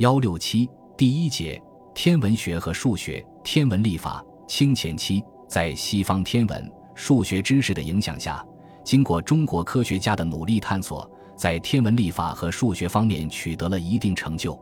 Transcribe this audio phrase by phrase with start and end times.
[0.00, 1.60] 幺六七第一节
[1.94, 8.42] 天文学和数学天文历法清前期，在西方天文数学知识的影响下，
[8.82, 14.58] 经过中国科学家的努力探索，在天文历法和数学方面取得了一定成就。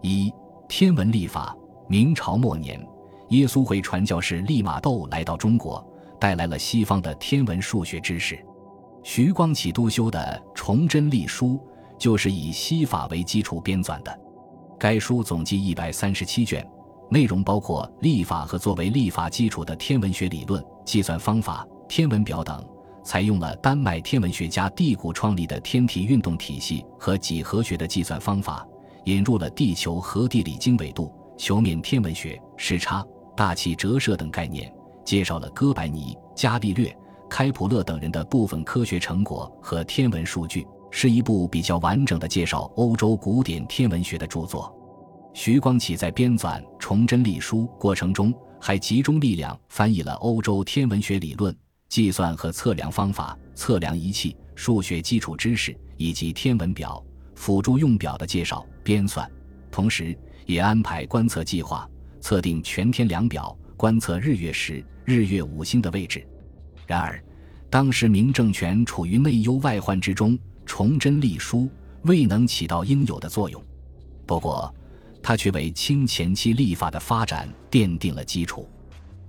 [0.00, 0.32] 一
[0.66, 1.54] 天文历法，
[1.86, 2.82] 明朝末年，
[3.28, 5.86] 耶稣会传教士利玛窦来到中国，
[6.18, 8.42] 带来了西方的天文数学知识。
[9.02, 11.48] 徐光启督修的《崇祯历书》
[11.98, 14.20] 就是以西法为基础编纂的。
[14.80, 16.66] 该书总计一百三十七卷，
[17.10, 22.66] 内容包括历法和作为历法基础的天文学理论、计算方法、天文表等，
[23.04, 28.66] 采用了丹麦天文学家地谷创立的天体运动体系和几何学的计算方法，
[29.04, 33.04] 引入了地球和地理经纬度、球面天文学、时差、
[33.36, 34.72] 大气折射等概念，
[35.04, 36.90] 介绍了哥白尼、伽利略、
[37.28, 40.66] 开普勒等人的部分科学成果和天文数据。
[40.90, 44.74] 是一部比较完整的介绍欧洲古典天文学的著作。
[45.32, 51.56] 徐光启在编纂《崇祯历书》过程中，还集中力量翻译了欧洲天文学理论、
[51.88, 57.02] 计算和测量方法、测量仪器、数学基础知识以及天文表、
[57.36, 59.24] 辅助用表的介绍、编纂，
[59.70, 61.88] 同时也安排观测计划，
[62.20, 66.26] 测定全天量表，观测日月食、日月五星的位置。
[66.88, 67.22] 然而，
[67.70, 70.36] 当时明政权处于内忧外患之中。
[70.70, 71.68] 崇祯历书
[72.02, 73.60] 未能起到应有的作用，
[74.24, 74.72] 不过，
[75.20, 78.68] 它却为清前期历法的发展奠定了基础。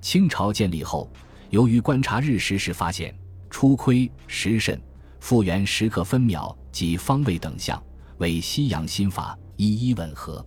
[0.02, 1.12] 清朝建立后，
[1.50, 3.12] 由于观察日食时发现
[3.50, 4.80] 初亏、时甚、
[5.20, 7.82] 复原时刻分秒及方位等项
[8.20, 10.46] 为西洋新法一一吻合，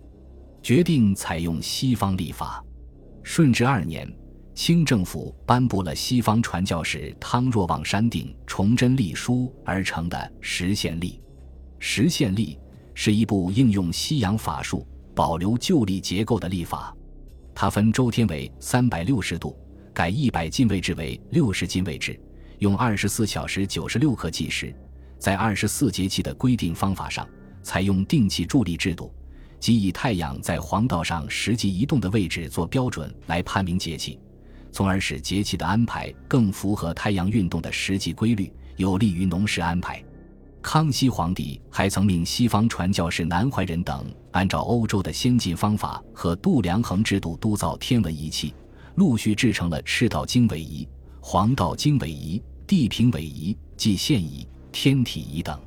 [0.63, 2.63] 决定采用西方历法。
[3.21, 4.09] 顺治二年。
[4.55, 11.09] 清政府颁布了西方传教士汤若望删定《崇祯历书》而成的《实现历》。
[11.77, 12.55] 《实现历》
[12.93, 16.95] 是一部应用西洋法术、保留旧历结构的历法。
[17.53, 19.59] 它分周天为三百六十度，
[19.93, 22.17] 改一百进位制为六十进位制，
[22.59, 24.73] 用二十四小时九十六刻计时。
[25.19, 27.27] 在二十四节气的规定方法上，
[27.61, 29.13] 采用定期助力制度，
[29.59, 34.17] 即以太阳在黄道上实际移动的位置做标准来判明节气。
[34.75, 40.03] 从而使节气的安排更符合太阳运动的实际规律，有利于农事安排。
[40.61, 48.53] 康熙皇帝还曾命西方传教士南怀仁等按照欧洲的先进方法和度量衡制度督造天文仪器，
[48.95, 50.85] 陆续制成了赤道经纬仪、
[51.21, 55.57] 黄道经纬仪、地平纬仪、计线仪、天体仪等。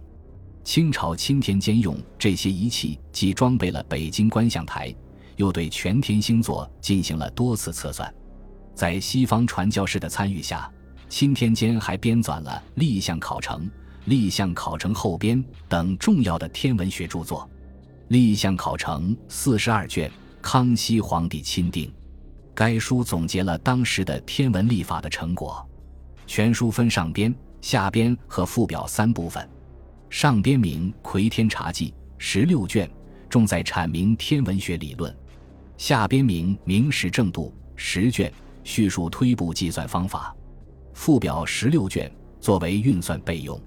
[0.65, 4.95] 清朝钦天监用这些仪器，既装备了北京观象台，
[5.37, 8.13] 又对全天星座进行了多次测算。
[8.79, 10.71] 在西方传教士的参与下，
[11.09, 13.63] 钦天监还编纂了《立象考成》
[14.05, 15.37] 《立象考成后编》
[15.69, 17.41] 等重要的天文学著作，
[18.07, 20.09] 《立象考成》四十二卷，
[20.41, 21.93] 康熙皇帝钦定。
[22.55, 25.69] 该书总结了当时的天文历法的成果。
[26.25, 29.45] 全书分上编、下编和附表三部分。
[30.09, 32.89] 上编名《魁天察记》，十六卷，
[33.29, 35.13] 重在阐明天文学理论；
[35.77, 38.33] 下编名《明史正度》，十卷。
[38.69, 40.37] 叙述推步计算方法，
[40.93, 43.59] 附表十六卷，作为运算备用。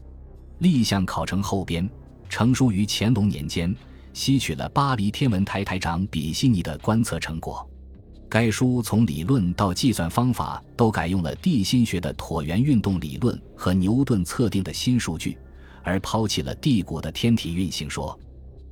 [0.60, 1.90] 立项考成后编，
[2.30, 3.76] 成书于乾隆年间，
[4.14, 7.68] 吸取了巴黎天文台台长比西尼的观测成果。
[8.30, 15.36] 该书从理论到计算方法都改用了地心学的椭圆运动理论和牛顿测定的新数据，
[15.82, 18.18] 而抛弃了地谷的天体运行说。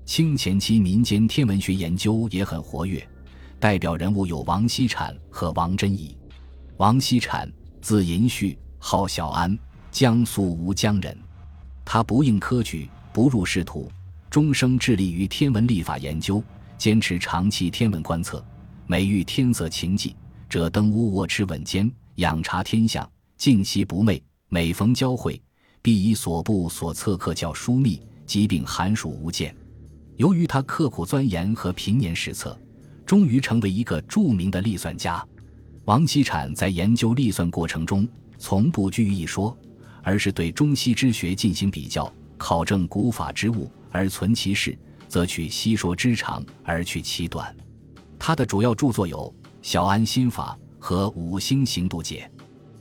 [0.05, 3.05] 清前期民间天文学研究也很活跃，
[3.59, 6.15] 代表人物有王锡产和王真义。
[6.79, 7.51] 王锡产，
[7.81, 9.59] 字寅绪，号小安，
[9.91, 11.17] 江苏吴江人。
[11.83, 13.91] 他不应科举，不入仕途，
[14.29, 16.41] 终生致力于天文历法研究，
[16.77, 18.41] 坚持长期天文观测。
[18.87, 20.15] 每遇天色晴霁，
[20.49, 24.21] 则登屋卧持稳间，仰察天象，静息不寐。
[24.47, 25.41] 每逢交会，
[25.81, 29.53] 必以所部所测课教疏密，疾病寒暑无间。
[30.15, 32.57] 由于他刻苦钻研和平年实测，
[33.05, 35.21] 终于成为一个著名的历算家。
[35.89, 38.07] 王锡产在研究历算过程中，
[38.37, 39.57] 从不拘于一说，
[40.03, 44.77] 而是对中西之学进行比较，考证古法之物而存其事，
[45.07, 47.57] 则取西说之长而去其短。
[48.19, 49.33] 他的主要著作有
[49.63, 52.29] 《小安心法》和《五星行度解》。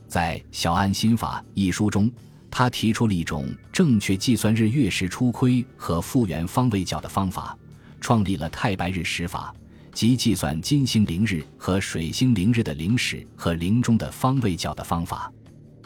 [0.06, 2.12] 在《小安心法》一书中，
[2.50, 7.56] 他提出了一种正确计算日月食初亏和复原方位角的方法，
[8.02, 9.54] 创立了太白日食法。
[9.98, 15.28] 即计算金星凌日和水星凌日的凌时和凌钟的方位角的方法。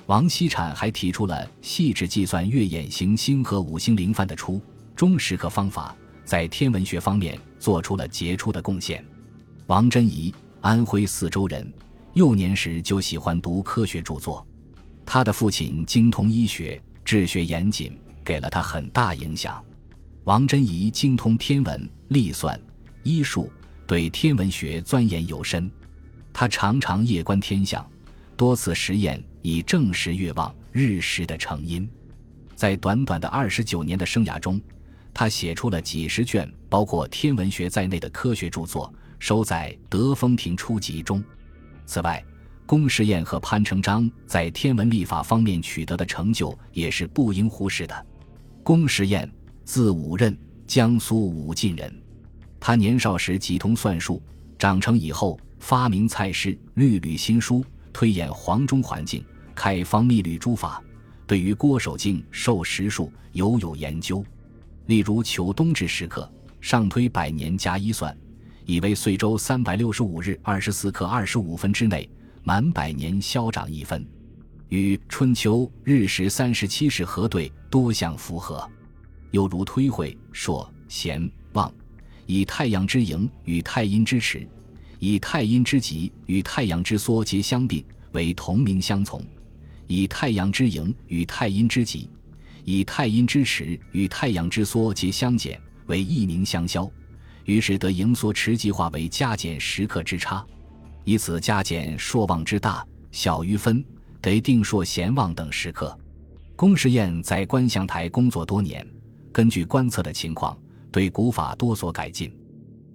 [0.04, 4.60] 王锡产还提出了细致计算月掩行星和五星凌犯的初
[4.94, 9.02] 中时刻方法，在天文学方面做出了杰出的贡献。
[9.66, 10.30] 王贞仪，
[10.60, 11.72] 安徽泗州人，
[12.12, 14.46] 幼年时就喜欢读科学著作。
[15.06, 19.64] 他的父亲精通医学，治学严谨，给了他很大影响。
[20.24, 22.60] 王贞仪精通天文、历算、
[23.04, 23.50] 医术，
[23.92, 25.70] 对天文学钻研有深。
[26.32, 27.86] 他常常夜观天象，
[28.38, 31.86] 多次实验以证实月望日食的成因。
[32.54, 34.58] 在短短的二十九年的生涯中，
[35.12, 41.22] 他写出了几十卷包括天文学在内的科学著作，收在《德风亭初集》中。
[41.84, 42.24] 此外，
[42.64, 48.06] 龚世彦和潘成章在天文历法方面取得的成就也是不应忽视的。
[48.62, 49.30] 龚世彦，
[49.66, 50.34] 字武任，
[50.66, 52.01] 江苏武进人。
[52.64, 54.22] 他年少时极通算术，
[54.56, 60.80] 长成以后发明蔡氏律吕新书，推演黄钟环境，开方密律诸法。
[61.26, 64.24] 对于郭守敬授时数尤有研究，
[64.86, 68.16] 例如求冬至时刻，上推百年加一算，
[68.64, 72.08] 以为岁周三百六十五日二十四刻二十五分之内。
[72.44, 74.06] 满百年消长一分，
[74.68, 78.70] 与春秋日时三十七时核对多项符合。
[79.32, 81.72] 又如推会朔贤望，
[82.32, 84.48] 以太阳之盈与太阴之池，
[84.98, 89.20] 以太阴之极与太阳之缩皆相并，为同名相从；
[89.86, 92.08] 以太阳之盈与太阴之极，
[92.64, 96.90] 以太阴之池与太阳之缩皆相减，为异名相消。
[97.44, 100.42] 于是得盈缩池极化为加减时刻之差。
[101.04, 103.84] 以此加减朔望之大小于分，
[104.22, 105.94] 得定朔咸望等时刻。
[106.56, 108.86] 龚时彦在观象台工作多年，
[109.30, 110.56] 根据观测的情况，
[110.92, 112.30] 对古法多所改进，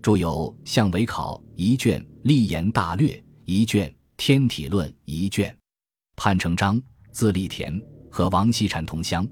[0.03, 3.09] 著有《象尾考》一卷，《立言大略》
[3.45, 5.53] 一卷，《天体论》一卷。
[6.15, 6.79] 潘成章，
[7.11, 9.27] 字立田，和王锡禅同乡，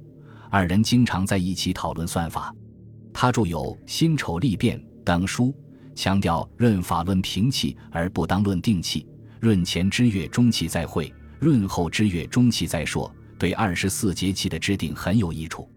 [0.49, 2.51] 二人经常在一起讨论算法。
[3.13, 5.53] 他著有《辛丑历变》等书。
[5.93, 9.07] 强调论法论平气而不当论定气，
[9.39, 13.09] 论前之月中气在会，论后之月中气在朔，
[13.39, 15.69] 对二十四节气的制定很有益处。